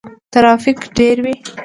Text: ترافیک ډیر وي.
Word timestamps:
ترافیک 0.33 0.79
ډیر 0.97 1.17
وي. 1.25 1.35